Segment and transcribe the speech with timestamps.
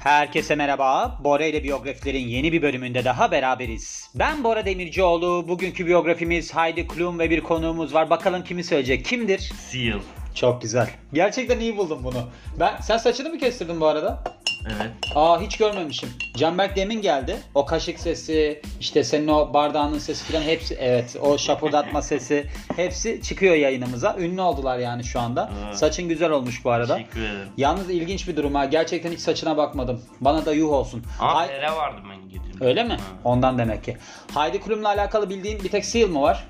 [0.00, 1.18] Herkese merhaba.
[1.24, 4.10] Bora ile biyografilerin yeni bir bölümünde daha beraberiz.
[4.14, 5.48] Ben Bora Demircioğlu.
[5.48, 8.10] Bugünkü biyografimiz Heidi Klum ve bir konuğumuz var.
[8.10, 9.04] Bakalım kimi söyleyecek?
[9.04, 9.38] Kimdir?
[9.38, 10.00] Seal.
[10.34, 10.90] Çok güzel.
[11.12, 12.28] Gerçekten iyi buldum bunu.
[12.60, 14.22] Ben sen saçını mı kestirdin bu arada?
[14.66, 14.90] Evet.
[15.14, 16.08] Aa hiç görmemişim.
[16.36, 17.36] Canberk demin geldi.
[17.54, 22.46] O kaşık sesi, işte senin o bardağının sesi falan hepsi evet o şapurdatma sesi
[22.76, 24.16] hepsi çıkıyor yayınımıza.
[24.18, 25.50] Ünlü oldular yani şu anda.
[25.64, 25.76] Evet.
[25.76, 26.96] Saçın güzel olmuş bu arada.
[26.96, 27.48] Teşekkür ederim.
[27.56, 28.64] Yalnız ilginç bir durum ha.
[28.64, 30.02] Gerçekten hiç saçına bakmadım.
[30.20, 31.02] Bana da yuh olsun.
[31.20, 32.66] Ama Hay- Ere vardı ben getirdim.
[32.66, 32.92] Öyle mi?
[32.92, 33.00] Ha.
[33.24, 33.96] Ondan demek ki.
[34.34, 36.44] Heidi Klum'la alakalı bildiğin bir tek Seal mı var?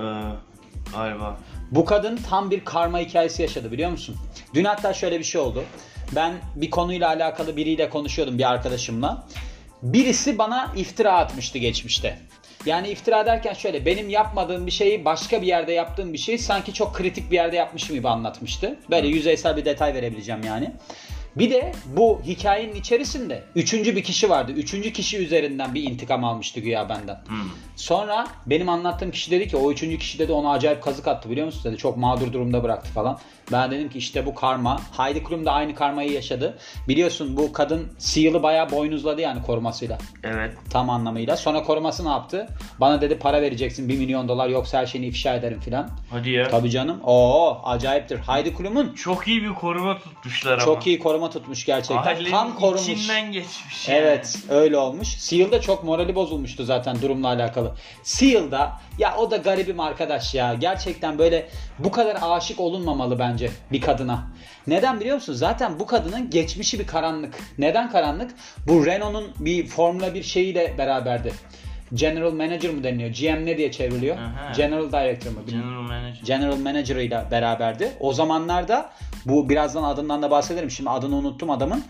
[0.00, 0.02] Ee,
[0.92, 1.36] galiba.
[1.70, 4.16] Bu kadın tam bir karma hikayesi yaşadı biliyor musun?
[4.54, 5.64] Dün hatta şöyle bir şey oldu.
[6.14, 9.26] Ben bir konuyla alakalı biriyle konuşuyordum bir arkadaşımla.
[9.82, 12.18] Birisi bana iftira atmıştı geçmişte.
[12.66, 16.74] Yani iftira derken şöyle benim yapmadığım bir şeyi başka bir yerde yaptığım bir şeyi sanki
[16.74, 18.76] çok kritik bir yerde yapmışım gibi anlatmıştı.
[18.90, 20.72] Böyle yüzeysel bir detay verebileceğim yani.
[21.36, 24.52] Bir de bu hikayenin içerisinde üçüncü bir kişi vardı.
[24.52, 27.18] Üçüncü kişi üzerinden bir intikam almıştı güya benden.
[27.26, 27.50] Hmm.
[27.76, 31.46] Sonra benim anlattığım kişi dedi ki o üçüncü kişi dedi ona acayip kazık attı biliyor
[31.46, 31.76] musun dedi.
[31.76, 33.18] Çok mağdur durumda bıraktı falan.
[33.52, 34.80] Ben dedim ki işte bu karma.
[34.96, 36.58] Heidi Klum da aynı karmayı yaşadı.
[36.88, 39.98] Biliyorsun bu kadın Seal'ı bayağı boynuzladı yani korumasıyla.
[40.24, 40.54] Evet.
[40.70, 41.36] Tam anlamıyla.
[41.36, 42.48] Sonra koruması ne yaptı?
[42.80, 45.90] Bana dedi para vereceksin 1 milyon dolar yoksa her şeyini ifşa ederim filan.
[46.10, 46.48] Hadi ya.
[46.48, 47.00] Tabii canım.
[47.04, 48.18] Oo acayiptir.
[48.18, 50.64] Heidi Klum'un Çok iyi bir koruma tutmuşlar ama.
[50.64, 52.02] çok iyi koruma tutmuş gerçekten.
[52.14, 52.88] Ailenin Tam korumuş.
[52.88, 53.98] içinden geçmiş yani.
[53.98, 55.08] Evet öyle olmuş.
[55.08, 57.74] Seal'da çok morali bozulmuştu zaten durumla alakalı.
[58.02, 60.54] Seal'da ya o da garibim arkadaş ya.
[60.54, 64.26] Gerçekten böyle bu kadar aşık olunmamalı bence bir kadına.
[64.66, 65.34] Neden biliyor musun?
[65.34, 67.34] Zaten bu kadının geçmişi bir karanlık.
[67.58, 68.30] Neden karanlık?
[68.68, 71.32] Bu Renault'un bir Formula 1 şeyiyle beraberdi.
[71.94, 73.10] General Manager mı deniliyor?
[73.10, 74.16] GM ne diye çevriliyor?
[74.16, 74.52] Aha.
[74.56, 75.38] General Director mı?
[75.50, 76.22] General Manager.
[76.24, 77.92] General Manager ile beraberdi.
[78.00, 78.90] O zamanlarda
[79.26, 80.70] bu birazdan adından da bahsederim.
[80.70, 81.84] Şimdi adını unuttum adamın.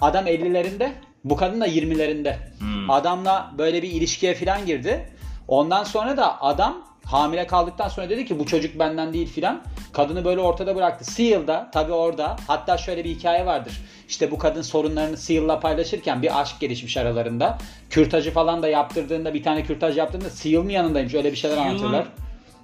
[0.00, 0.90] Adam 50'lerinde,
[1.24, 2.36] bu kadın da 20'lerinde.
[2.58, 2.90] Hmm.
[2.90, 5.10] Adamla böyle bir ilişkiye falan girdi.
[5.48, 9.62] Ondan sonra da adam hamile kaldıktan sonra dedi ki bu çocuk benden değil filan.
[9.92, 11.04] Kadını böyle ortada bıraktı.
[11.04, 13.80] Seal'da tabi orada hatta şöyle bir hikaye vardır.
[14.08, 17.58] İşte bu kadın sorunlarını Seal'la paylaşırken bir aşk gelişmiş aralarında.
[17.90, 21.56] Kürtajı falan da yaptırdığında bir tane kürtaj yaptığında Seal mi yanındaymış öyle bir şeyler.
[21.56, 22.06] Seal'ın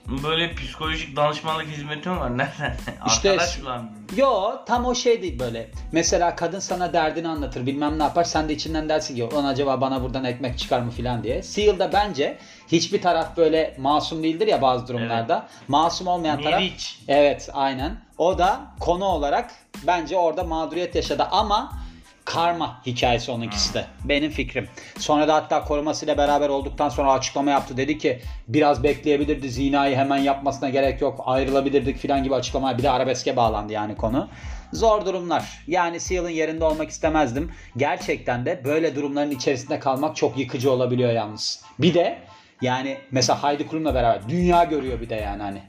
[0.06, 2.30] Böyle psikolojik danışmanlık hizmeti mi var?
[2.38, 2.76] Nereden?
[3.06, 3.90] İşte- Arkadaş mı lan?
[4.16, 5.70] Yo tam o şey değil böyle.
[5.92, 8.24] Mesela kadın sana derdini anlatır bilmem ne yapar.
[8.24, 11.42] Sen de içinden dersin ki on acaba bana buradan ekmek çıkar mı filan diye.
[11.42, 12.38] Seal'da bence
[12.72, 15.46] hiçbir taraf böyle masum değildir ya bazı durumlarda.
[15.68, 16.60] Masum olmayan taraf.
[16.60, 16.98] Meriç.
[17.08, 17.96] Evet aynen.
[18.18, 19.50] O da konu olarak
[19.86, 21.72] bence orada mağduriyet yaşadı ama
[22.24, 23.84] karma hikayesi onunkisi de.
[24.04, 24.68] Benim fikrim.
[24.98, 27.76] Sonra da hatta korumasıyla beraber olduktan sonra açıklama yaptı.
[27.76, 31.22] Dedi ki biraz bekleyebilirdi zinayı hemen yapmasına gerek yok.
[31.26, 32.78] Ayrılabilirdik filan gibi açıklama.
[32.78, 34.28] Bir de arabeske bağlandı yani konu.
[34.72, 35.64] Zor durumlar.
[35.66, 37.52] Yani Seal'ın yerinde olmak istemezdim.
[37.76, 41.64] Gerçekten de böyle durumların içerisinde kalmak çok yıkıcı olabiliyor yalnız.
[41.78, 42.18] Bir de
[42.62, 45.62] yani mesela Heidi Klum'la beraber dünya görüyor bir de yani hani.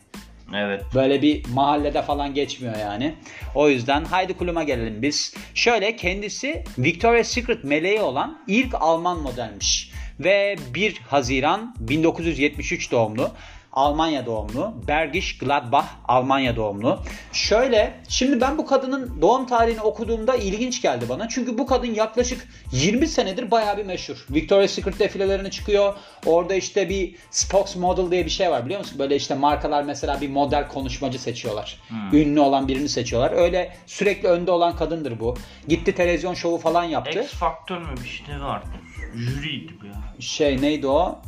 [0.56, 0.84] Evet.
[0.96, 3.14] Böyle bir mahallede falan geçmiyor yani.
[3.56, 5.34] O yüzden Heidi Klum'a gelelim biz.
[5.54, 9.92] Şöyle kendisi Victoria's Secret meleği olan ilk Alman modelmiş.
[10.20, 13.32] Ve 1 Haziran 1973 doğumlu.
[13.74, 14.74] Almanya doğumlu.
[14.88, 17.00] Bergisch Gladbach Almanya doğumlu.
[17.34, 21.30] Şöyle şimdi ben bu kadının doğum tarihini okuduğumda ilginç geldi bana.
[21.30, 24.26] Çünkü bu kadın yaklaşık 20 senedir bayağı bir meşhur.
[24.30, 25.94] Victoria's Secret defilelerine çıkıyor.
[26.26, 29.00] Orada işte bir spokesmodel diye bir şey var biliyor musun?
[29.00, 31.80] Böyle işte markalar mesela bir model konuşmacı seçiyorlar.
[32.14, 33.32] Ünlü olan birini seçiyorlar.
[33.32, 35.38] Öyle sürekli önde olan kadındır bu.
[35.68, 37.22] Gitti televizyon şovu falan yaptı.
[37.22, 38.68] X Factor mü bir şey vardı?
[39.16, 39.94] Jüriydi bu ya.
[40.20, 41.20] Şey neydi o?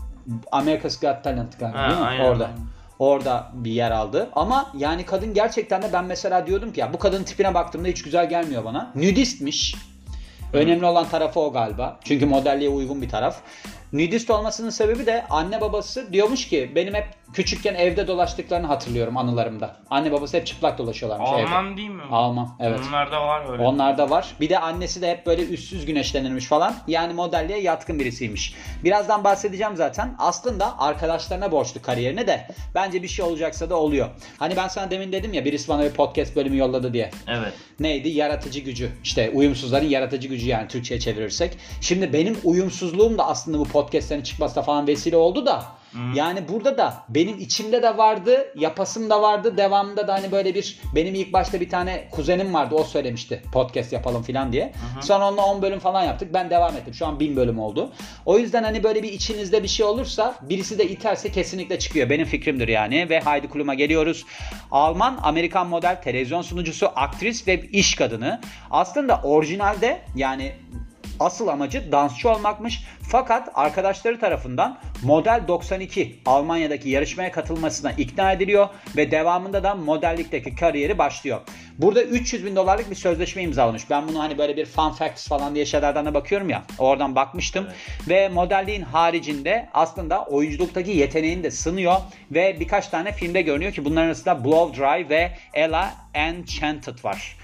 [0.52, 2.06] America's Got Talent galiba Ha, değil mi?
[2.06, 2.50] aynen, Orada.
[3.00, 4.30] Orada bir yer aldı.
[4.34, 8.02] Ama yani kadın gerçekten de ben mesela diyordum ki ya bu kadının tipine baktığımda hiç
[8.04, 8.92] güzel gelmiyor bana.
[8.96, 9.76] Nudistmiş.
[10.54, 12.00] Önemli olan tarafı o galiba.
[12.04, 13.38] Çünkü modelliğe uygun bir taraf.
[13.96, 19.76] Nudist olmasının sebebi de anne babası diyormuş ki benim hep küçükken evde dolaştıklarını hatırlıyorum anılarımda.
[19.90, 21.46] Anne babası hep çıplak dolaşıyorlarmış evde.
[21.46, 22.02] Alman değil mi?
[22.12, 22.80] Alman evet.
[22.88, 23.64] Onlarda var öyle.
[23.64, 24.36] Onlarda var.
[24.40, 26.76] Bir de annesi de hep böyle üstsüz güneşlenirmiş falan.
[26.88, 28.56] Yani modelliğe yatkın birisiymiş.
[28.84, 30.16] Birazdan bahsedeceğim zaten.
[30.20, 32.48] Aslında arkadaşlarına borçlu kariyerini de.
[32.76, 34.10] Bence bir şey olacaksa da oluyor.
[34.40, 37.12] Hani ben sana demin dedim ya birisi bana bir podcast bölümü yolladı diye.
[37.28, 37.54] Evet.
[37.80, 38.10] Neydi?
[38.10, 38.92] Yaratıcı gücü.
[39.04, 41.58] İşte uyumsuzların yaratıcı gücü yani Türkçe'ye çevirirsek.
[41.82, 45.64] Şimdi benim uyumsuzluğum da aslında bu podcastlerin çıkmasına falan vesile oldu da.
[46.14, 49.58] Yani burada da benim içimde de vardı, yapasım da vardı.
[49.58, 52.76] Devamında da hani böyle bir benim ilk başta bir tane kuzenim vardı.
[52.76, 54.74] O söylemişti podcast yapalım falan diye.
[55.02, 56.34] Sonra onunla 10 bölüm falan yaptık.
[56.34, 56.94] Ben devam ettim.
[56.94, 57.92] Şu an 1000 bölüm oldu.
[58.26, 62.10] O yüzden hani böyle bir içinizde bir şey olursa birisi de iterse kesinlikle çıkıyor.
[62.10, 63.10] Benim fikrimdir yani.
[63.10, 64.26] Ve Haydi Kulum'a geliyoruz.
[64.72, 68.42] Alman Amerikan model televizyon sunucusu, aktris ve iş kadını.
[68.72, 70.52] Aslında orijinalde yani
[71.20, 72.84] asıl amacı dansçı olmakmış.
[73.02, 78.68] Fakat arkadaşları tarafından Model 92 Almanya'daki yarışmaya katılmasına ikna ediliyor
[78.98, 81.42] ve devamında da modellikteki kariyeri başlıyor.
[81.78, 83.90] Burada 300 bin dolarlık bir sözleşme imzalamış.
[83.90, 86.64] Ben bunu hani böyle bir fun facts falan diye şeylerden de bakıyorum ya.
[86.80, 87.68] Oradan bakmıştım.
[88.10, 91.96] Ve modelliğin haricinde aslında oyunculuktaki yeteneğini de sınıyor.
[92.32, 97.38] Ve birkaç tane filmde görünüyor ki bunların arasında Blow Dry ve Ella Enchanted var.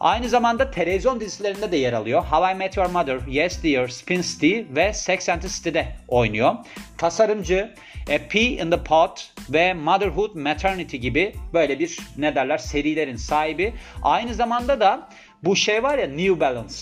[0.00, 2.22] Aynı zamanda televizyon dizilerinde de yer alıyor.
[2.22, 6.54] How I Met Your Mother, Yes Dear, Spin City ve Sex and the City'de oynuyor.
[6.98, 7.74] Tasarımcı,
[8.08, 13.74] A Pea in the Pot ve Motherhood Maternity gibi böyle bir ne derler serilerin sahibi.
[14.02, 15.08] Aynı zamanda da
[15.42, 16.74] bu şey var ya New Balance.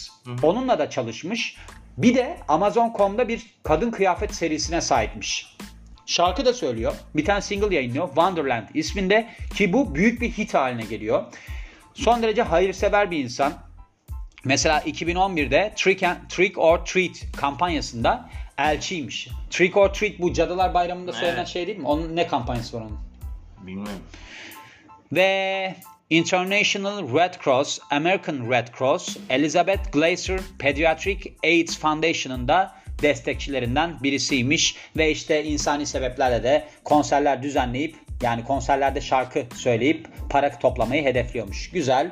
[0.43, 1.57] Onunla da çalışmış.
[1.97, 5.57] Bir de Amazon.com'da bir kadın kıyafet serisine sahipmiş.
[6.07, 6.95] Şarkı da söylüyor.
[7.17, 8.07] Bir tane single yayınlıyor.
[8.07, 11.25] Wonderland isminde ki bu büyük bir hit haline geliyor.
[11.95, 13.53] Son derece hayırsever bir insan.
[14.45, 19.29] Mesela 2011'de Trick, and, Trick or Treat kampanyasında elçiymiş.
[19.51, 21.49] Trick or Treat bu Cadılar Bayramı'nda söylenen Evet.
[21.49, 21.87] şey değil mi?
[21.87, 22.99] Onun ne kampanyası var onun?
[23.67, 24.03] Bilmiyorum.
[25.13, 25.75] Ve
[26.11, 35.11] International Red Cross, American Red Cross, Elizabeth Glaser Pediatric AIDS Foundation'ın da destekçilerinden birisiymiş ve
[35.11, 41.71] işte insani sebeplerle de konserler düzenleyip yani konserlerde şarkı söyleyip para toplamayı hedefliyormuş.
[41.71, 42.11] Güzel.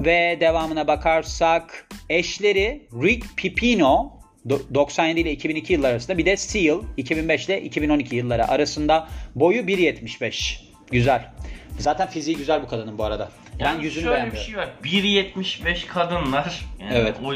[0.00, 4.12] Ve devamına bakarsak eşleri Rick Pipino
[4.46, 9.62] do- 97 ile 2002 yılları arasında bir de Seal 2005 ile 2012 yılları arasında boyu
[9.62, 10.60] 1.75.
[10.90, 11.30] Güzel.
[11.78, 13.28] Zaten fiziği güzel bu kadının bu arada.
[13.60, 14.40] Ben Yani yüzünü şöyle beğenmiyorum.
[14.40, 14.68] bir şey var.
[14.84, 16.60] 1.75 kadınlar.
[16.80, 17.16] Yani Evet.
[17.24, 17.32] O,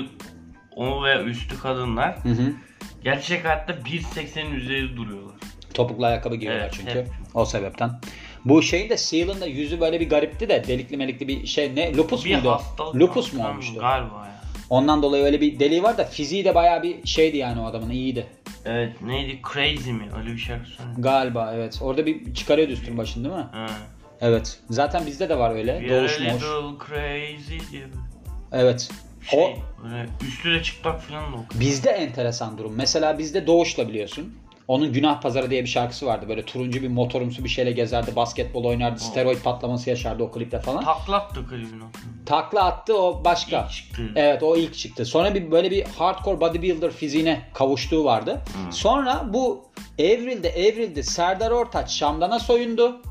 [0.77, 2.17] o ve üstü kadınlar.
[2.25, 2.53] Hı hı.
[3.05, 5.35] Gerçek hayatta 1.80'in üzeri duruyorlar.
[5.77, 6.99] Topuklu ayakkabı giyiyorlar Evet, çünkü.
[6.99, 7.07] hep.
[7.35, 7.91] O sebepten.
[8.45, 11.97] Bu şeyin de Seal'ın da yüzü böyle bir garipti de delikli melikli bir şey ne?
[11.97, 12.61] Lupus Bir muydu?
[12.95, 13.81] Lupus mu olmuştu?
[13.81, 14.37] Galiba ya.
[14.71, 17.91] Ondan dolayı öyle bir deliği var da fiziği de bayağı bir şeydi yani o adamın
[17.91, 18.27] iyiydi.
[18.65, 19.41] Evet neydi?
[19.55, 20.09] Crazy mi?
[20.19, 20.95] Öyle bir şarkı söyledi.
[21.01, 21.79] Galiba evet.
[21.83, 23.47] Orada bir çıkarıyordu üstün başını değil mi?
[23.53, 23.67] Ha.
[24.21, 24.59] Evet.
[24.71, 25.79] Zaten bizde de var öyle.
[25.81, 26.33] We are Doğuş a moş.
[26.43, 27.89] little crazy gibi.
[28.53, 28.91] Evet.
[29.31, 29.51] Şey, O
[30.27, 31.61] üstü de çıplak falan da okuyor.
[31.61, 32.73] bizde enteresan durum.
[32.77, 34.35] Mesela bizde Doğuş'la biliyorsun.
[34.69, 36.29] Onun Günah Pazarı diye bir şarkısı vardı.
[36.29, 38.17] Böyle turuncu bir motorumsu bir şeyle gezerdi.
[38.17, 39.01] Basketbol oynardı.
[39.01, 40.85] Steroid patlaması yaşardı o klipte falan.
[40.85, 41.85] Taklattı klibin o.
[42.27, 43.63] Takla attı o başka.
[43.63, 44.03] İlk çıktı.
[44.17, 45.05] Evet o ilk çıktı.
[45.05, 48.43] Sonra bir böyle bir hardcore bodybuilder fiziğine kavuştuğu vardı.
[48.71, 49.65] Sonra bu
[49.99, 51.03] evrildi evrildi.
[51.03, 53.03] Serdar Ortaç Şamdan'a soyundu.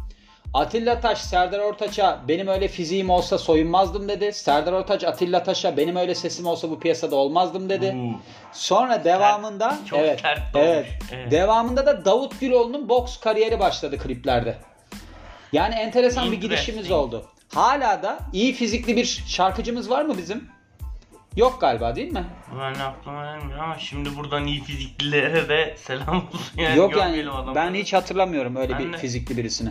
[0.55, 4.33] Atilla Taş Serdar Ortaç'a benim öyle fiziğim olsa soyunmazdım dedi.
[4.33, 7.95] Serdar Ortaç Atilla Taş'a benim öyle sesim olsa bu piyasada olmazdım dedi.
[7.95, 8.19] Uuu.
[8.51, 11.31] Sonra devamında çok evet, tert evet, Evet.
[11.31, 14.57] devamında da Davut Güloğlu'nun boks kariyeri başladı kliplerde.
[15.51, 17.25] Yani enteresan bir gidişimiz oldu.
[17.53, 20.49] Hala da iyi fizikli bir şarkıcımız var mı bizim?
[21.35, 22.23] Yok galiba değil mi?
[22.59, 26.77] Ben aklıma gelmiyor ama şimdi buradan iyi fiziklilere de selam olsun yani.
[26.77, 27.25] Yok yani
[27.55, 28.97] ben hiç hatırlamıyorum öyle Ben bir de.
[28.97, 29.69] fizikli birisini.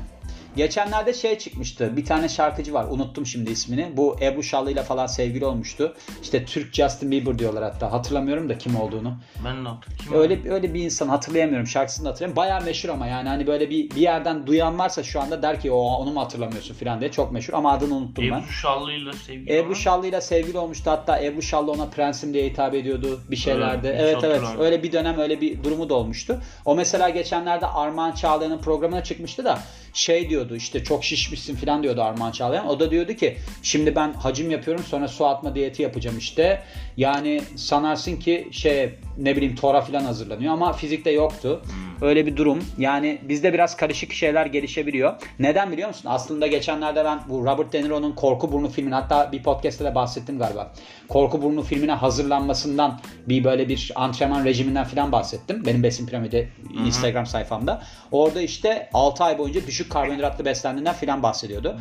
[0.57, 1.97] Geçenlerde şey çıkmıştı.
[1.97, 2.87] Bir tane şarkıcı var.
[2.91, 3.93] Unuttum şimdi ismini.
[3.97, 5.95] Bu Ebru Şallı ile falan sevgili olmuştu.
[6.23, 7.93] İşte Türk Justin Bieber diyorlar hatta.
[7.93, 9.17] Hatırlamıyorum da kim olduğunu.
[9.45, 10.21] Ben de hatırlıyorum.
[10.21, 11.67] Öyle öyle bir insan hatırlayamıyorum.
[11.67, 12.37] Şarkısını da hatırlayamıyorum.
[12.37, 15.71] Bayağı meşhur ama yani hani böyle bir bir yerden duyan varsa şu anda der ki
[15.73, 17.11] o onu mu hatırlamıyorsun falan diye.
[17.11, 18.39] Çok meşhur ama adını unuttum ben.
[18.39, 20.91] Ebru Şallı'yla sevgili Ebru Şallı ile sevgili olmuştu.
[20.91, 23.89] Hatta Ebru Şallı ona prensim diye hitap ediyordu bir şeylerde.
[23.89, 24.17] Evet, Evet evet.
[24.17, 24.65] hatırlamıyorum.
[24.65, 26.41] Öyle bir dönem öyle bir durumu da olmuştu.
[26.65, 29.59] O mesela geçenlerde Armağan Çağlayan'ın programına çıkmıştı da
[29.93, 32.69] şey diyordu işte çok şişmişsin falan diyordu Armağan Çağlayan.
[32.69, 36.63] O da diyordu ki şimdi ben hacim yapıyorum sonra su atma diyeti yapacağım işte.
[36.97, 41.63] Yani sanarsın ki şey ne bileyim tora falan hazırlanıyor ama fizikte yoktu.
[42.01, 42.65] Öyle bir durum.
[42.79, 45.15] Yani bizde biraz karışık şeyler gelişebiliyor.
[45.39, 46.09] Neden biliyor musun?
[46.13, 50.39] Aslında geçenlerde ben bu Robert De Niro'nun Korku Burnu filmini hatta bir podcast'te de bahsettim
[50.39, 50.73] galiba.
[51.09, 55.67] Korku Burnu filmine hazırlanmasından bir böyle bir antrenman rejiminden falan bahsettim.
[55.67, 56.53] Benim Besin Piramidi
[56.87, 57.83] Instagram sayfamda.
[58.13, 61.79] Orada işte 6 ay boyunca düşük karbonhidratlı beslendiğinden falan bahsediyordu.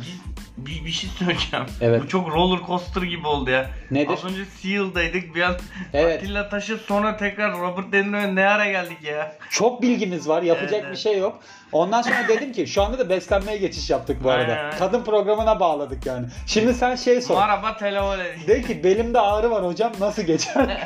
[0.56, 1.66] bir, bir şey söyleyeceğim.
[1.80, 2.02] Evet.
[2.02, 3.70] Bu çok roller coaster gibi oldu ya.
[3.90, 4.12] Nedir?
[4.12, 5.56] Az önce Seal'daydık bir an
[5.92, 6.22] Evet.
[6.22, 9.32] Atilla Taş'ı sonra tekrar Robert De Niro'ya ne ara geldik ya.
[9.50, 10.42] Çok bilgimiz var.
[10.42, 11.40] Yapacak Evet, bir şey yok.
[11.72, 14.52] Ondan sonra dedim ki şu anda da beslenmeye geçiş yaptık bu arada.
[14.52, 14.78] Aynen.
[14.78, 16.26] Kadın programına bağladık yani.
[16.46, 17.34] Şimdi sen şey sor.
[17.34, 18.36] Maraba televole.
[18.46, 20.66] De ki belimde ağrı var hocam nasıl geçer?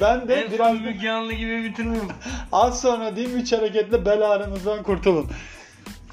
[0.00, 2.08] ben de En biraz Müge gibi bitirmeyeyim.
[2.52, 5.30] az sonra diyeyim 3 hareketle bel ağrınızdan kurtulun.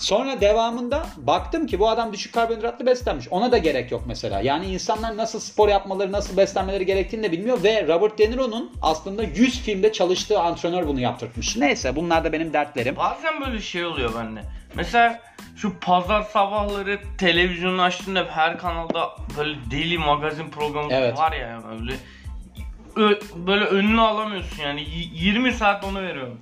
[0.01, 3.27] Sonra devamında baktım ki bu adam düşük karbonhidratlı beslenmiş.
[3.31, 4.41] Ona da gerek yok mesela.
[4.41, 7.63] Yani insanlar nasıl spor yapmaları, nasıl beslenmeleri gerektiğini de bilmiyor.
[7.63, 11.57] Ve Robert De Niro'nun aslında 100 filmde çalıştığı antrenör bunu yaptırtmış.
[11.57, 12.95] Neyse bunlar da benim dertlerim.
[12.95, 14.43] Bazen böyle şey oluyor bende.
[14.75, 15.19] Mesela
[15.55, 21.17] şu pazar sabahları televizyonu açtığında her kanalda böyle deli magazin programı Evet.
[21.17, 21.93] var ya böyle
[23.35, 26.39] böyle önünü alamıyorsun yani Y- 20 saat onu veriyorum.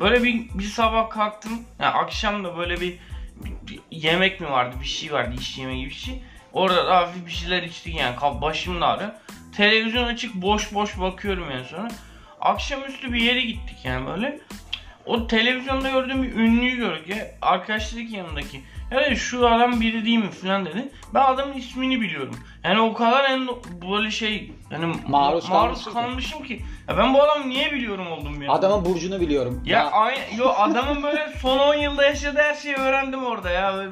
[0.00, 2.98] Böyle bir, bir sabah kalktım yani akşam da böyle bir,
[3.44, 6.22] bir- bir yemek mi vardı bir şey vardı iş yemeği gibi bir şey.
[6.52, 9.10] Orada da hafif bir şeyler içtik yani başım da ağrıyor.
[9.56, 11.88] Televizyon açık boş boş bakıyorum yani sonra.
[12.40, 14.40] Akşamüstü bir yere gittik yani böyle.
[15.06, 17.30] O televizyonda gördüğüm bir ünlüyü gördük ya.
[17.42, 18.60] Arkadaş dedi ki yanındaki.
[18.90, 20.88] Ya dedi, şu adam biri değil mi falan dedi.
[21.14, 22.36] Ben adamın ismini biliyorum.
[22.64, 23.48] Yani o kadar en
[23.90, 25.94] böyle şey yani Maruz ma- kalmışsın ki.
[25.96, 26.60] kalmışım ki.
[26.88, 28.52] Ya ben bu adamı niye biliyorum oldum ya.
[28.52, 29.62] Adamın burcunu biliyorum.
[29.66, 33.74] Ya aynı yo adamın böyle son 10 yılda yaşadığı her şeyi öğrendim orada ya.
[33.74, 33.90] Böyle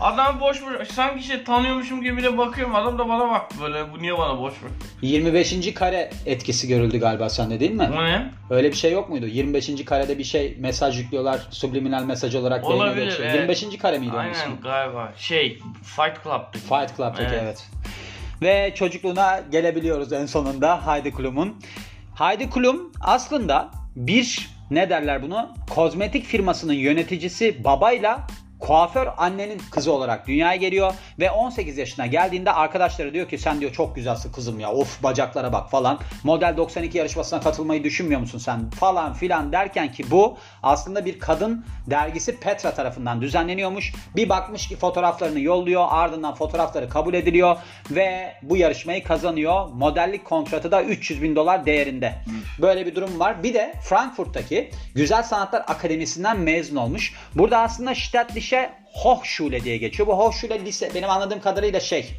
[0.00, 2.74] Adam boş boş sanki şey tanıyormuşum gibi de bakıyorum.
[2.74, 4.70] Adam da bana baktı böyle bu niye bana boş boş.
[5.02, 5.74] 25.
[5.74, 7.90] kare etkisi görüldü galiba sende değil mi?
[7.92, 8.30] Bu ne?
[8.50, 9.26] Öyle bir şey yok muydu?
[9.26, 9.84] 25.
[9.84, 11.40] karede bir şey mesaj yüklüyorlar.
[11.50, 13.34] Subliminal mesaj olarak Olabilir, evet.
[13.34, 13.78] 25.
[13.78, 14.54] kare miydi onun Aynen ismi?
[14.62, 15.12] galiba.
[15.16, 16.58] Şey Fight Club'daki.
[16.58, 17.42] Fight Club'daki evet.
[17.42, 17.66] Evet.
[18.42, 21.56] Ve çocukluğuna gelebiliyoruz en sonunda Heidi Klum'un.
[22.14, 25.48] Heidi Klum aslında bir ne derler bunu?
[25.74, 28.26] Kozmetik firmasının yöneticisi babayla
[28.58, 33.72] kuaför annenin kızı olarak dünyaya geliyor ve 18 yaşına geldiğinde arkadaşları diyor ki sen diyor
[33.72, 35.98] çok güzelsin kızım ya of bacaklara bak falan.
[36.24, 41.64] Model 92 yarışmasına katılmayı düşünmüyor musun sen falan filan derken ki bu aslında bir kadın
[41.86, 43.94] dergisi Petra tarafından düzenleniyormuş.
[44.16, 47.56] Bir bakmış ki fotoğraflarını yolluyor ardından fotoğrafları kabul ediliyor
[47.90, 49.68] ve bu yarışmayı kazanıyor.
[49.68, 52.14] Modellik kontratı da 300 bin dolar değerinde.
[52.62, 53.42] Böyle bir durum var.
[53.42, 57.14] Bir de Frankfurt'taki Güzel Sanatlar Akademisi'nden mezun olmuş.
[57.34, 57.94] Burada aslında
[58.56, 60.06] Staatliche Hochschule diye geçiyor.
[60.06, 62.14] Bu Hochschule lise benim anladığım kadarıyla şey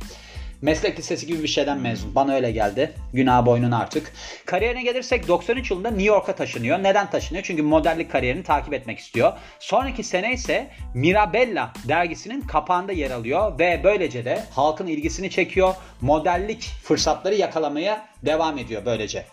[0.62, 2.16] meslek lisesi gibi bir şeyden mezun.
[2.16, 2.94] Bana öyle geldi.
[3.14, 4.14] Günah boynuna artık.
[4.46, 6.84] Kariyerine gelirsek 93 yılında New York'a taşınıyor.
[6.84, 7.46] Neden taşınıyor?
[7.46, 9.34] Çünkü modellik kariyerini takip etmek istiyor.
[9.60, 15.76] Sonraki sene ise Mirabella dergisinin kapağında yer alıyor ve böylece de halkın ilgisini çekiyor.
[16.02, 19.26] Modellik fırsatları yakalamaya devam ediyor böylece.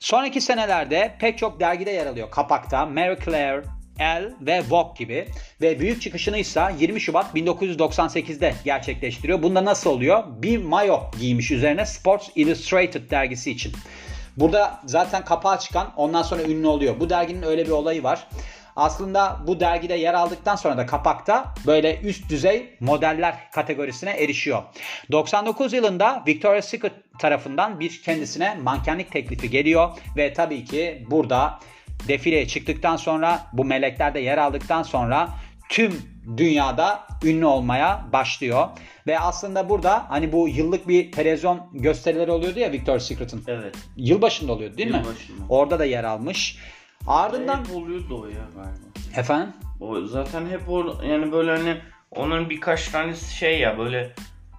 [0.00, 2.30] Sonraki senelerde pek çok dergide yer alıyor.
[2.30, 3.62] Kapakta Marie Claire,
[3.98, 5.28] Elle ve Vogue gibi.
[5.60, 9.42] Ve büyük çıkışını ise 20 Şubat 1998'de gerçekleştiriyor.
[9.42, 10.24] Bunda nasıl oluyor?
[10.28, 13.72] Bir mayo giymiş üzerine Sports Illustrated dergisi için.
[14.36, 17.00] Burada zaten kapağı çıkan ondan sonra ünlü oluyor.
[17.00, 18.26] Bu derginin öyle bir olayı var.
[18.76, 24.62] Aslında bu dergide yer aldıktan sonra da kapakta böyle üst düzey modeller kategorisine erişiyor.
[25.12, 31.58] 99 yılında Victoria's Secret tarafından bir kendisine mankenlik teklifi geliyor ve tabii ki burada
[32.08, 35.28] defileye çıktıktan sonra bu meleklerde yer aldıktan sonra
[35.68, 36.02] tüm
[36.36, 38.68] dünyada ünlü olmaya başlıyor.
[39.06, 43.44] Ve aslında burada hani bu yıllık bir televizyon gösterileri oluyordu ya Victoria's Secret'ın.
[43.46, 43.74] Evet.
[43.96, 44.96] Yılbaşında oluyordu değil mi?
[44.96, 45.44] Yılbaşında.
[45.48, 46.58] Orada da yer almış.
[47.06, 49.20] Ardından Hep oluyordu o ya galiba.
[49.20, 51.76] efendim O zaten hep o yani böyle hani
[52.10, 54.10] onun birkaç tanesi şey ya böyle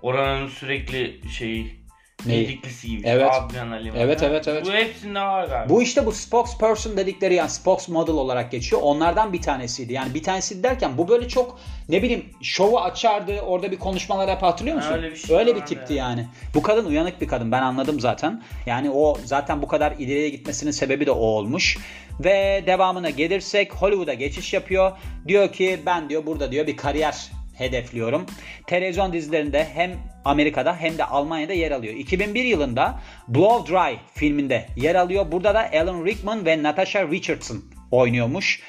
[0.02, 1.79] oranın sürekli şeyi
[2.26, 3.08] Dediklisi gibi.
[3.08, 3.32] Evet.
[3.32, 4.66] Adrian Ali Evet, evet, evet.
[4.66, 5.74] Bu hepsinde var galiba.
[5.74, 8.82] Bu işte bu spokesperson dedikleri yani spokesmodel olarak geçiyor.
[8.82, 9.94] Onlardan bir tanesiydi.
[9.94, 11.60] Yani bir tanesi derken bu böyle çok
[11.90, 13.42] ne bileyim şovu açardı.
[13.42, 14.94] Orada bir konuşmalar yapar hatırlıyor musun?
[14.94, 16.10] Öyle bir şey Öyle bir tipti ya.
[16.10, 16.28] yani.
[16.56, 17.52] Bu kadın uyanık bir kadın.
[17.52, 18.44] Ben anladım zaten.
[18.66, 21.78] Yani o zaten bu kadar ileriye gitmesinin sebebi de o olmuş.
[22.20, 24.92] Ve devamına gelirsek Hollywood'a geçiş yapıyor.
[25.28, 28.26] Diyor ki ben diyor burada diyor bir kariyer hedefliyorum.
[28.68, 29.92] Televizyon dizilerinde hem
[30.26, 31.94] Amerika'da hem de Almanya'da yer alıyor.
[31.94, 35.32] 2001 yılında Blow Dry filminde yer alıyor.
[35.32, 38.62] Burada da Alan Rickman ve Natasha Richardson oynuyormuş.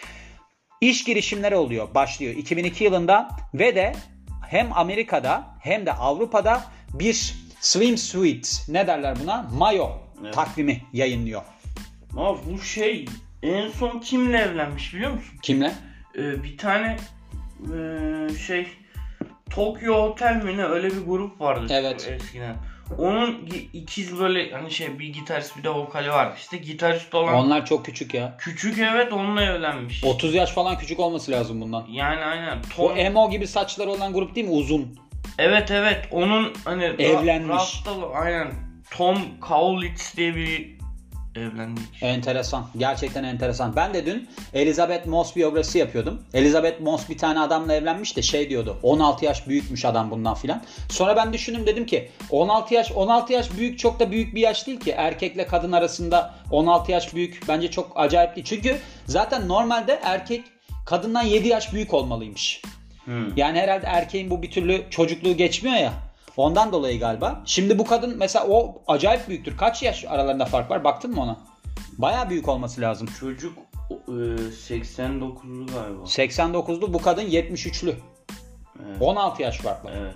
[0.81, 3.93] İş girişimleri oluyor, başlıyor 2002 yılında ve de
[4.49, 9.51] hem Amerika'da hem de Avrupa'da bir swimsuit ne derler buna?
[9.53, 9.89] Mayo
[10.25, 10.35] Evet.
[10.35, 11.43] takvimi yayınlıyor.
[12.17, 13.07] Ama bu şey
[13.43, 15.39] en son kimle evlenmiş biliyor musun?
[15.43, 15.73] Kimle?
[16.17, 16.97] Ee, bir tane
[17.61, 18.67] ee, şey
[19.55, 22.09] Tokyo Hotel mi ne öyle bir grup vardı Evet.
[22.21, 22.57] eskiden.
[22.99, 26.33] Onun ikiz böyle hani şey bir gitarist bir de vokali var.
[26.37, 28.37] İşte gitarist olan Onlar çok küçük ya.
[28.39, 30.05] küçük evet onunla evlenmiş.
[30.05, 31.87] 30 yaş falan küçük olması lazım bundan.
[31.91, 32.59] Yani aynen.
[32.79, 34.53] O Tom, emo gibi saçları olan grup değil mi?
[34.53, 34.99] Uzun.
[35.39, 37.57] Evet evet onun hani Ra- Evlenmiş.
[37.57, 38.53] Raftalı aynen
[38.91, 40.80] Tom Kaulitz diye bir
[41.37, 41.83] evlenmiş.
[42.03, 42.67] Enteresan.
[42.77, 43.77] Gerçekten enteresan.
[43.77, 46.23] Ben de dün Elizabeth Moss biyografisi yapıyordum.
[46.35, 48.77] Elizabeth Moss bir tane adamla evlenmiş de şey diyordu.
[48.83, 50.63] 16 yaş büyükmüş adam bundan filan.
[50.89, 54.67] Sonra ben düşündüm dedim ki 16 yaş 16 yaş büyük çok da büyük bir yaş
[54.67, 54.91] değil ki.
[54.91, 58.47] Erkekle kadın arasında 16 yaş büyük bence çok acayip değil.
[58.47, 60.45] Çünkü zaten normalde erkek
[60.87, 62.63] kadından 7 yaş büyük olmalıymış.
[63.05, 63.37] Hmm.
[63.37, 65.93] Yani herhalde erkeğin bu bir türlü çocukluğu geçmiyor ya.
[66.41, 67.43] Ondan dolayı galiba.
[67.45, 69.57] Şimdi bu kadın mesela o acayip büyüktür.
[69.57, 70.85] Kaç yaş aralarında fark var?
[70.85, 71.37] Baktın mı ona?
[71.99, 73.09] Baya büyük olması lazım.
[73.21, 73.59] Çocuk
[73.91, 76.03] e, 89'lu galiba.
[76.03, 77.95] 89'lu bu kadın 73'lü.
[78.87, 78.97] Evet.
[79.03, 79.93] 16 yaş fark var.
[79.97, 80.15] Evet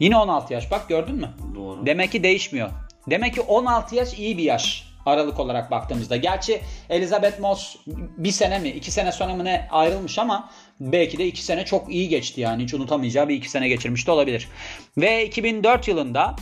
[0.00, 1.30] Yine 16 yaş bak gördün mü?
[1.54, 1.86] doğru.
[1.86, 2.70] Demek ki değişmiyor.
[3.10, 6.16] Demek ki 16 yaş iyi bir yaş aralık olarak baktığımızda.
[6.16, 7.76] Gerçi Elizabeth Moss
[8.16, 11.92] bir sene mi iki sene sonra mı ne ayrılmış ama belki de iki sene çok
[11.92, 12.62] iyi geçti yani.
[12.62, 14.48] Hiç unutamayacağı bir iki sene geçirmiş de olabilir.
[14.98, 16.36] Ve 2004 yılında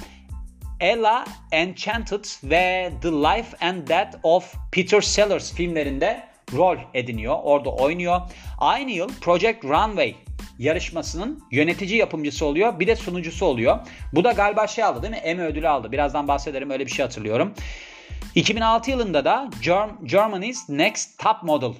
[0.80, 6.22] Ella Enchanted ve The Life and Death of Peter Sellers filmlerinde
[6.52, 7.36] rol ediniyor.
[7.42, 8.20] Orada oynuyor.
[8.58, 10.14] Aynı yıl Project Runway
[10.58, 12.80] yarışmasının yönetici yapımcısı oluyor.
[12.80, 13.78] Bir de sunucusu oluyor.
[14.12, 15.16] Bu da galiba şey aldı değil mi?
[15.16, 15.92] Emmy ödülü aldı.
[15.92, 17.54] Birazdan bahsederim öyle bir şey hatırlıyorum.
[18.34, 21.72] 2006 yılında da Germ- Germany's Next Top Model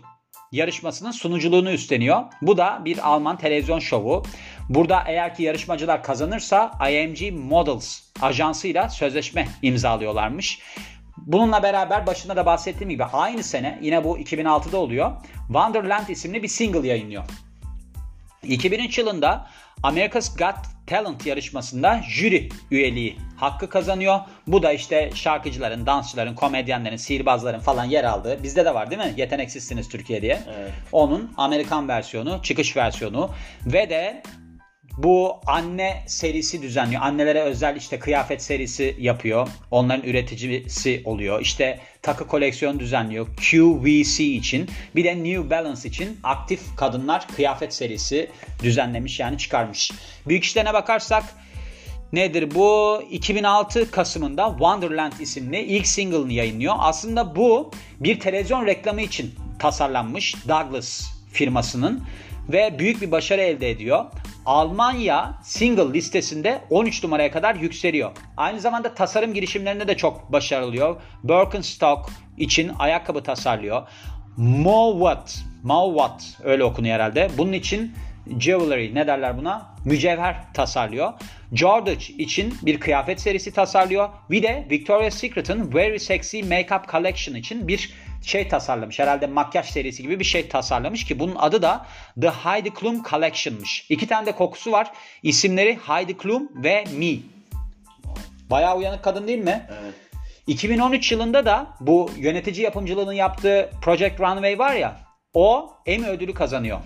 [0.53, 2.23] yarışmasının sunuculuğunu üstleniyor.
[2.43, 4.23] Bu da bir Alman televizyon şovu.
[4.69, 10.59] Burada eğer ki yarışmacılar kazanırsa IMG Models ajansıyla sözleşme imzalıyorlarmış.
[11.17, 15.13] Bununla beraber başında da bahsettiğim gibi aynı sene yine bu 2006'da oluyor.
[15.47, 17.25] Wonderland isimli bir single yayınlıyor.
[18.43, 19.47] 2003 yılında
[19.83, 20.57] America's Got
[20.91, 24.21] Talent yarışmasında jüri üyeliği hakkı kazanıyor.
[24.47, 28.43] Bu da işte şarkıcıların, dansçıların, komedyenlerin, sihirbazların falan yer aldığı.
[28.43, 29.15] Bizde de var değil mi?
[29.17, 30.41] Yeteneksizsiniz Türkiye diye.
[30.59, 30.73] Evet.
[30.93, 33.31] Onun Amerikan versiyonu, çıkış versiyonu
[33.67, 34.23] ve de
[34.97, 37.03] bu anne serisi düzenliyor.
[37.03, 39.49] Annelere özel işte kıyafet serisi yapıyor.
[39.71, 41.41] Onların üreticisi oluyor.
[41.41, 43.27] İşte takı koleksiyon düzenliyor.
[43.27, 44.71] QVC için.
[44.97, 48.31] Bir de New Balance için aktif kadınlar kıyafet serisi
[48.63, 49.91] düzenlemiş yani çıkarmış.
[50.27, 51.25] Büyük işlerine bakarsak
[52.13, 53.03] Nedir bu?
[53.11, 56.75] 2006 Kasım'ında Wonderland isimli ilk single'ını yayınlıyor.
[56.79, 57.71] Aslında bu
[58.01, 62.03] bir televizyon reklamı için tasarlanmış Douglas firmasının
[62.49, 64.05] ve büyük bir başarı elde ediyor.
[64.47, 68.11] Almanya single listesinde 13 numaraya kadar yükseliyor.
[68.37, 70.97] Aynı zamanda tasarım girişimlerinde de çok başarılı oluyor.
[71.25, 73.89] Birkenstock için ayakkabı tasarlıyor.
[74.37, 77.31] Mowat, Mowat öyle okunuyor herhalde.
[77.39, 77.93] Bunun için
[78.39, 79.75] jewelry ne derler buna?
[79.85, 81.13] Mücevher tasarlıyor.
[81.53, 84.09] George için bir kıyafet serisi tasarlıyor.
[84.31, 88.99] Bir de Victoria's Secret'ın Very Sexy Makeup Collection için bir şey tasarlamış.
[88.99, 91.87] Herhalde makyaj serisi gibi bir şey tasarlamış ki bunun adı da
[92.21, 93.87] The Heidi Klum Collection'mış.
[93.89, 94.91] İki tane de kokusu var.
[95.23, 97.17] İsimleri Heidi Klum ve Me.
[98.51, 99.67] Bayağı uyanık kadın değil mi?
[99.83, 99.95] Evet.
[100.47, 104.97] 2013 yılında da bu yönetici yapımcılığını yaptığı Project Runway var ya
[105.35, 106.81] o Emmy ödülü kazanıyor.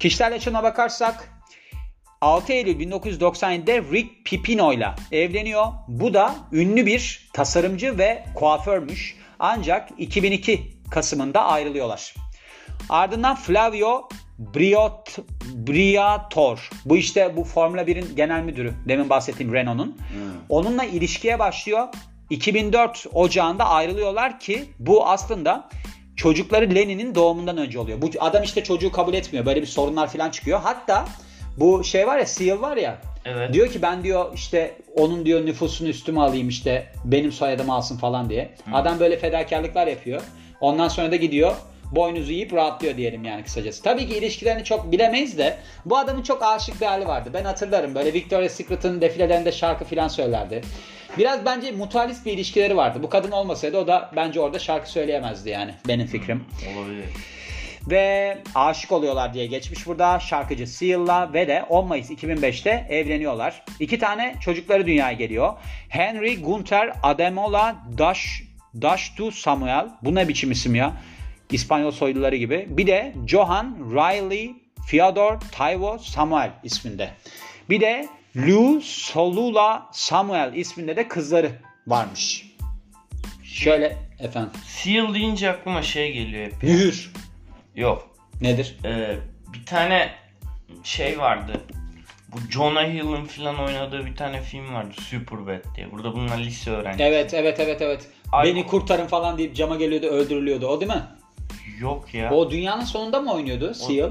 [0.00, 1.32] Kişisel yaşamına bakarsak
[2.20, 5.66] 6 Eylül 1997'de Rick Pipino ile evleniyor.
[5.88, 9.16] Bu da ünlü bir tasarımcı ve kuaförmüş.
[9.38, 12.14] Ancak 2002 Kasım'ında ayrılıyorlar.
[12.88, 15.16] Ardından Flavio Briot,
[15.54, 16.70] Briator.
[16.84, 18.74] Bu işte bu Formula 1'in genel müdürü.
[18.88, 19.98] Demin bahsettiğim Renault'un.
[20.48, 21.88] Onunla ilişkiye başlıyor.
[22.30, 25.68] 2004 Ocağı'nda ayrılıyorlar ki bu aslında
[26.16, 28.02] çocukları Lenin'in doğumundan önce oluyor.
[28.02, 29.46] Bu adam işte çocuğu kabul etmiyor.
[29.46, 30.60] Böyle bir sorunlar falan çıkıyor.
[30.62, 31.08] Hatta
[31.56, 33.52] bu şey var ya Seal var ya Evet.
[33.52, 38.30] Diyor ki ben diyor işte onun diyor nüfusunu üstüme alayım işte benim soyadımı alsın falan
[38.30, 38.50] diye.
[38.72, 40.22] Adam böyle fedakarlıklar yapıyor.
[40.60, 41.56] Ondan sonra da gidiyor
[41.92, 43.82] boynuzu yiyip rahatlıyor diyelim yani kısacası.
[43.82, 47.30] Tabii ki ilişkilerini çok bilemeyiz de bu adamın çok aşık bir hali vardı.
[47.34, 50.62] Ben hatırlarım böyle Victoria's Secret'ın defilelerinde şarkı falan söylerdi.
[51.18, 52.98] Biraz bence mutualist bir ilişkileri vardı.
[53.02, 56.44] Bu kadın olmasaydı o da bence orada şarkı söyleyemezdi yani benim fikrim.
[56.76, 57.04] Olabilir.
[57.90, 63.64] Ve aşık oluyorlar diye geçmiş burada şarkıcı Seal'la ve de 10 Mayıs 2005'te evleniyorlar.
[63.80, 65.52] İki tane çocukları dünyaya geliyor.
[65.88, 68.42] Henry Gunther Ademola Dash
[68.82, 69.88] Dashtu Samuel.
[70.02, 70.92] Bu ne biçim isim ya?
[71.50, 72.66] İspanyol soyluları gibi.
[72.68, 74.54] Bir de Johan Riley
[74.86, 77.10] Fyodor Taiwo Samuel isminde.
[77.70, 81.50] Bir de Lou Solula Samuel isminde de kızları
[81.86, 82.46] varmış.
[83.44, 84.50] Şöyle efendim.
[84.66, 86.62] Seal deyince aklıma şey geliyor hep.
[86.62, 87.12] Mühür.
[87.76, 88.08] Yok.
[88.40, 88.76] Nedir?
[88.84, 89.16] Ee,
[89.52, 90.10] bir tane
[90.84, 91.60] şey vardı.
[92.32, 94.94] Bu Jonah Hill'in falan oynadığı bir tane film vardı.
[95.00, 95.92] Superbad diye.
[95.92, 97.04] Burada bunlar lise öğrencisi.
[97.04, 98.06] Evet evet evet evet.
[98.32, 100.66] Ay- Beni kurtarın falan deyip cama geliyordu öldürülüyordu.
[100.66, 101.02] O değil mi?
[101.80, 102.30] Yok ya.
[102.32, 104.10] O dünyanın sonunda mı oynuyordu Seal?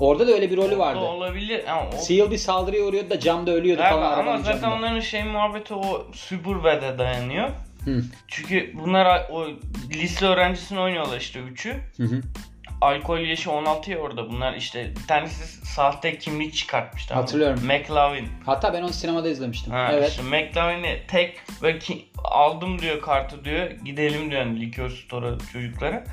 [0.00, 0.98] Orada da öyle bir rolü O vardı.
[1.00, 4.76] olabilir ama o Seal bir saldırıya uğruyordu da camda ölüyordu Galiba falan ama zaten camında.
[4.78, 7.48] onların şey muhabbeti o Superbad'e dayanıyor.
[7.84, 8.02] Hı.
[8.28, 9.46] Çünkü bunlar o
[9.90, 11.76] lise öğrencisini oynuyorlar işte üçü.
[11.96, 12.20] Hı hı.
[12.80, 14.30] Alkol yaşı 16 ya orada.
[14.30, 17.26] Bunlar işte bir tanesi sahte kimlik çıkartmış tamam mı?
[17.26, 17.60] Hatırlıyorum.
[17.66, 18.28] McLovin.
[18.46, 19.72] Hatta ben onu sinemada izlemiştim.
[19.72, 20.10] Ha, evet.
[20.10, 23.70] işte McLovin'i tek böyle ki, aldım diyor kartı diyor.
[23.70, 26.04] Gidelim diyor hani likör store'a çocuklara.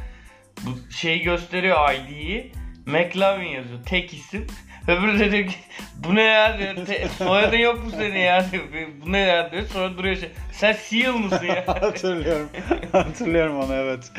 [0.62, 2.52] Bu şeyi gösteriyor ID'yi.
[2.86, 3.80] McLovin yazıyor.
[3.86, 4.47] Tek isim.
[4.88, 5.56] Öbürü de diyor ki
[5.95, 6.86] bu ne ya diyor.
[6.86, 8.63] Te, soyadın yok mu senin ya diyor.
[9.06, 9.63] Bu ne ya diyor.
[9.67, 10.30] Sonra duruyor şey.
[10.52, 11.63] Sen Seal mısın ya?
[11.67, 12.49] Hatırlıyorum.
[12.91, 14.12] Hatırlıyorum onu evet.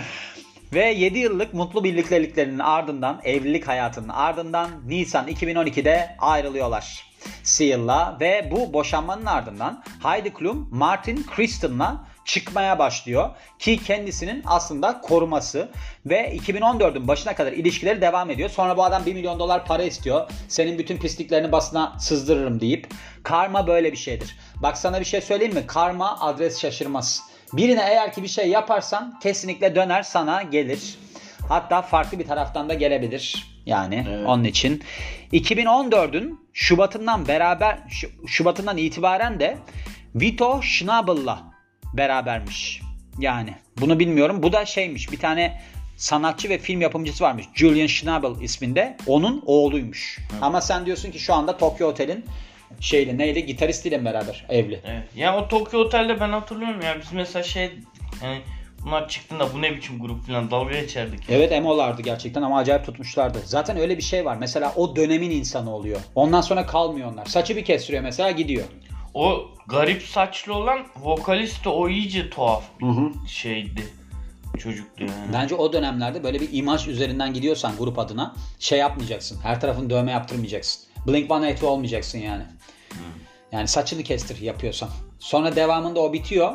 [0.75, 7.07] Ve 7 yıllık mutlu birlikteliklerinin ardından, evlilik hayatının ardından Nisan 2012'de ayrılıyorlar.
[7.43, 15.69] Seal'la ve bu boşanmanın ardından Heidi Klum Martin Kristen'la çıkmaya başlıyor ki kendisinin aslında koruması
[16.07, 18.51] ve 2014'ün başına kadar ilişkileri devam ediyor.
[18.51, 20.31] Sonra bu adam 1 milyon dolar para istiyor.
[20.49, 22.87] Senin bütün pisliklerini basına sızdırırım deyip.
[23.23, 24.37] Karma böyle bir şeydir.
[24.57, 25.67] Bak sana bir şey söyleyeyim mi?
[25.67, 27.34] Karma adres şaşırmaz.
[27.57, 30.99] Birine eğer ki bir şey yaparsan kesinlikle döner sana gelir.
[31.49, 33.47] Hatta farklı bir taraftan da gelebilir.
[33.67, 34.27] Yani Evet.
[34.27, 34.83] onun için
[35.33, 39.57] 2014'ün Şubat'ından beraber Şu- Şubat'ından itibaren de
[40.15, 41.43] Vito Schnabel'la
[41.95, 42.81] berabermiş.
[43.19, 44.43] Yani bunu bilmiyorum.
[44.43, 45.13] Bu da şeymiş.
[45.13, 45.61] Bir tane
[45.97, 47.47] sanatçı ve film yapımcısı varmış.
[47.55, 48.97] Julian Schnabel isminde.
[49.07, 50.19] Onun oğluymuş.
[50.43, 52.25] Ama sen diyorsun ki şu anda Tokyo Otel'in
[52.81, 54.81] şeyle neydi gitaristiyle beraber evli.
[54.87, 55.03] Evet.
[55.17, 57.71] Ya o Tokyo Otel'de ben hatırlıyorum ya biz mesela şey
[58.23, 58.41] yani
[58.85, 61.21] bunlar çıktığında bu ne biçim grup falan dalga geçerdik.
[61.29, 63.39] Evet emolardı gerçekten ama acayip tutmuşlardı.
[63.45, 64.37] Zaten öyle bir şey var.
[64.37, 66.01] Mesela o dönemin insanı oluyor.
[66.15, 67.27] Ondan sonra kalmıyor onlar.
[67.27, 68.65] Saçı bir kestiriyor mesela gidiyor.
[69.15, 73.83] O garip saçlı olan vokalist de o iyice tuhaf bir şeydi.
[74.59, 75.33] Çocuktu yani.
[75.33, 79.41] Bence o dönemlerde böyle bir imaj üzerinden gidiyorsan grup adına şey yapmayacaksın.
[79.43, 80.84] Her tarafını dövme yaptırmayacaksın.
[81.07, 82.43] Blink-182 olmayacaksın yani.
[83.53, 84.89] Yani saçını kestir yapıyorsan.
[85.19, 86.53] Sonra devamında o bitiyor.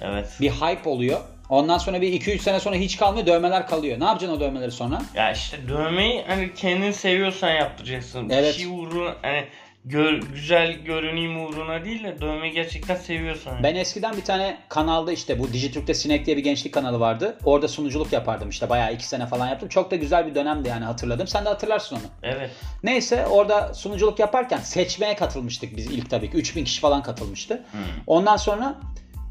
[0.00, 0.28] Evet.
[0.40, 1.20] Bir hype oluyor.
[1.48, 3.26] Ondan sonra bir 2-3 sene sonra hiç kalmıyor.
[3.26, 4.00] Dövmeler kalıyor.
[4.00, 5.02] Ne yapacaksın o dövmeleri sonra?
[5.14, 8.28] Ya işte dövmeyi hani kendin seviyorsan yaptıracaksın.
[8.28, 8.54] Evet.
[8.54, 9.44] Bir şey uğruna hani
[9.90, 13.52] gör, güzel görüneyim uğruna değil de dövmeyi gerçekten seviyorsan.
[13.52, 13.62] yani.
[13.62, 17.38] Ben eskiden bir tane kanalda işte bu Dijitürk'te Sinek diye bir gençlik kanalı vardı.
[17.44, 19.68] Orada sunuculuk yapardım işte bayağı 2 sene falan yaptım.
[19.68, 21.26] Çok da güzel bir dönemdi yani hatırladım.
[21.26, 22.02] Sen de hatırlarsın onu.
[22.22, 22.50] Evet.
[22.82, 26.36] Neyse orada sunuculuk yaparken seçmeye katılmıştık biz ilk tabii ki.
[26.36, 27.64] 3000 kişi falan katılmıştı.
[28.06, 28.80] Ondan sonra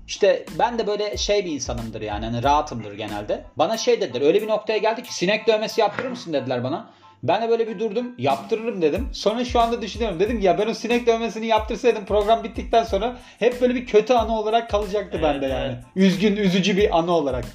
[0.08, 3.43] işte ben de böyle şey bir insanımdır yani hani rahatımdır genelde.
[3.56, 6.89] Bana şey dediler öyle bir noktaya geldi ki sinek dövmesi yaptırır mısın dediler bana.
[7.23, 9.10] Ben de böyle bir durdum yaptırırım dedim.
[9.13, 13.62] Sonra şu anda düşünüyorum dedim ya ben o sinek dövmesini yaptırsaydım program bittikten sonra hep
[13.62, 15.65] böyle bir kötü anı olarak kalacaktı Evet, bende yani.
[15.65, 15.77] evet.
[15.95, 17.45] Üzgün üzücü bir anı olarak.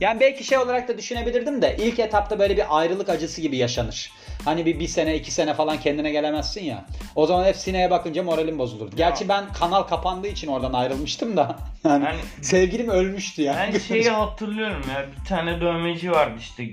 [0.00, 4.10] Yani belki şey olarak da düşünebilirdim de ilk etapta böyle bir ayrılık acısı gibi yaşanır.
[4.44, 6.84] Hani bir, bir sene iki sene falan kendine gelemezsin ya.
[7.14, 8.96] O zaman hep sineğe bakınca moralim bozulurdu.
[8.96, 11.56] Gerçi ben kanal kapandığı için oradan ayrılmıştım da.
[11.84, 13.70] Yani Yani- sevgilim ölmüştü yani.
[13.74, 16.64] Ben şeyi hatırlıyorum ya bir tane dövmeci vardı işte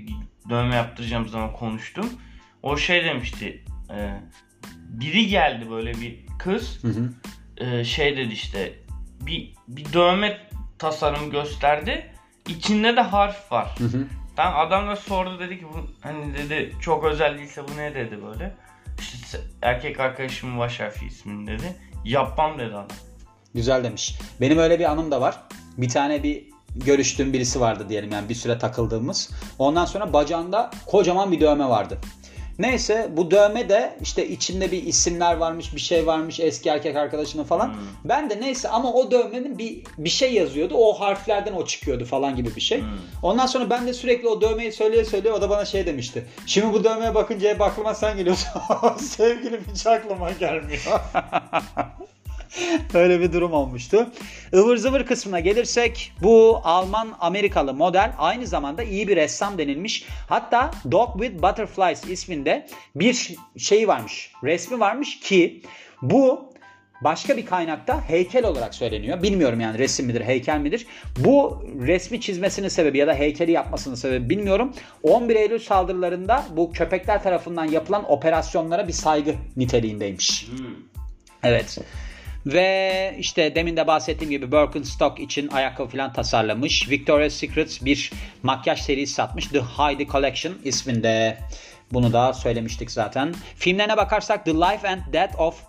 [0.50, 2.10] dövme yaptıracağım zaman konuştum.
[2.62, 3.64] O şey demişti.
[3.90, 4.20] e,
[4.88, 6.84] biri geldi böyle bir kız.
[6.84, 7.12] Hı hı.
[7.56, 8.72] e, şey dedi işte
[9.20, 10.40] bir bir dövme
[10.78, 12.10] tasarımı gösterdi.
[12.48, 13.74] İçinde de harf var.
[13.78, 14.06] Hı hı.
[14.36, 18.18] Tamam adam da sordu dedi ki bu hani dedi çok özel değilse bu ne dedi
[18.22, 18.54] böyle.
[18.98, 21.76] İşte erkek arkadaşımın baş harfi ismini dedi.
[22.04, 22.86] Yapmam dedi adam.
[23.54, 24.18] Güzel demiş.
[24.40, 25.40] Benim öyle bir anım da var.
[25.78, 29.30] Bir tane bir görüştüğüm birisi vardı diyelim yani bir süre takıldığımız.
[29.58, 31.98] Ondan sonra bacağında kocaman bir dövme vardı.
[32.58, 37.44] Neyse bu dövme de işte içinde bir isimler varmış, bir şey varmış eski erkek arkadaşının
[37.44, 37.66] falan.
[37.66, 37.74] Hmm.
[38.04, 40.74] Ben de neyse ama o dövmenin bir bir şey yazıyordu.
[40.74, 42.80] O harflerden o çıkıyordu falan gibi bir şey.
[42.80, 42.88] Hmm.
[43.22, 46.26] Ondan sonra ben de sürekli o dövmeyi söyleye söyleye o da bana şey demişti.
[46.46, 48.48] Şimdi bu dövmeye bakınca hep aklıma sen geliyorsun.
[48.98, 51.00] Sevgilim hiç aklıma gelmiyor.
[52.94, 54.10] Öyle bir durum olmuştu.
[54.52, 60.04] Ivır zıvır kısmına gelirsek bu Alman Amerikalı model aynı zamanda iyi bir ressam denilmiş.
[60.28, 64.32] Hatta Dog with Butterflies isminde bir şey varmış.
[64.44, 65.62] Resmi varmış ki
[66.02, 66.52] bu
[67.04, 69.22] başka bir kaynakta heykel olarak söyleniyor.
[69.22, 70.86] Bilmiyorum yani resim midir, heykel midir?
[71.18, 74.72] Bu resmi çizmesinin sebebi ya da heykeli yapmasının sebebi bilmiyorum.
[75.02, 80.48] 11 Eylül saldırılarında bu köpekler tarafından yapılan operasyonlara bir saygı niteliğindeymiş.
[81.42, 81.78] Evet.
[82.46, 86.90] Ve işte demin de bahsettiğim gibi Birkenstock için ayakkabı falan tasarlamış.
[86.90, 89.46] Victoria's Secret bir makyaj serisi satmış.
[89.46, 91.38] The Heidi Collection isminde.
[91.92, 93.34] Bunu da söylemiştik zaten.
[93.56, 95.62] Filmlerine bakarsak The Life and Death of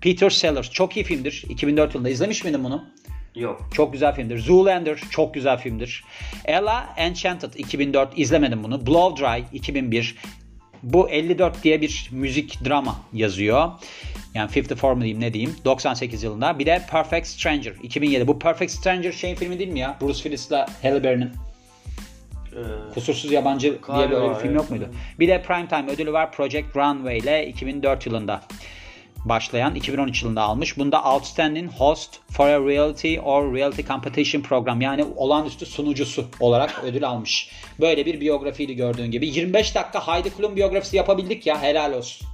[0.00, 0.70] Peter Sellers.
[0.70, 1.44] Çok iyi filmdir.
[1.48, 2.84] 2004 yılında izlemiş miydin bunu?
[3.34, 3.68] Yok.
[3.74, 4.38] Çok güzel filmdir.
[4.38, 6.04] Zoolander çok güzel filmdir.
[6.44, 8.86] Ella Enchanted 2004 izlemedim bunu.
[8.86, 10.16] Blow Dry 2001.
[10.82, 13.70] Bu 54 diye bir müzik drama yazıyor.
[14.34, 15.56] Yani 54 mu diyeyim ne diyeyim.
[15.64, 16.58] 98 yılında.
[16.58, 18.26] Bir de Perfect Stranger 2007.
[18.26, 19.96] Bu Perfect Stranger şeyin filmi değil mi ya?
[20.00, 21.30] Bruce Willis'la Halle Berry'nin.
[22.52, 24.56] Ee, Kusursuz Yabancı diye böyle bir film evet.
[24.56, 24.88] yok muydu?
[25.18, 28.40] Bir de Primetime ödülü var Project Runway ile 2004 yılında
[29.28, 30.78] başlayan 2013 yılında almış.
[30.78, 37.08] Bunda Outstanding Host for a Reality or Reality Competition Program yani olağanüstü sunucusu olarak ödül
[37.08, 37.50] almış.
[37.80, 39.26] Böyle bir biyografiydi gördüğün gibi.
[39.26, 42.28] 25 dakika Heidi Klum biyografisi yapabildik ya helal olsun.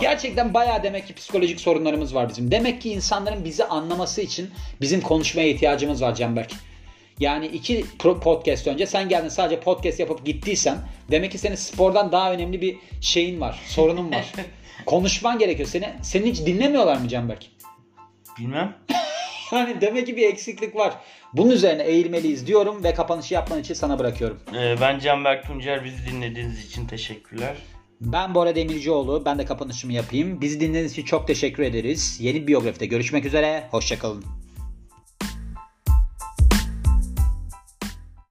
[0.00, 2.50] Gerçekten bayağı demek ki psikolojik sorunlarımız var bizim.
[2.50, 4.50] Demek ki insanların bizi anlaması için
[4.80, 6.50] bizim konuşmaya ihtiyacımız var Canberk.
[7.18, 10.78] Yani iki podcast önce sen geldin sadece podcast yapıp gittiysen
[11.10, 14.32] demek ki senin spordan daha önemli bir şeyin var, sorunun var.
[14.86, 15.68] Konuşman gerekiyor.
[15.68, 17.46] Seni, seni hiç dinlemiyorlar mı Canberk?
[18.38, 18.76] bilmem.
[19.52, 20.94] Yani demek ki bir eksiklik var.
[21.32, 24.40] Bunun üzerine eğilmeliyiz diyorum ve kapanışı yapman için sana bırakıyorum.
[24.56, 25.84] Ee, ben Canberk Tuncer.
[25.84, 27.56] Bizi dinlediğiniz için teşekkürler.
[28.00, 29.22] Ben Bora Demircioğlu.
[29.24, 30.40] Ben de kapanışımı yapayım.
[30.40, 32.18] Bizi dinlediğiniz için çok teşekkür ederiz.
[32.20, 33.68] Yeni biyografide görüşmek üzere.
[33.70, 34.24] Hoşçakalın.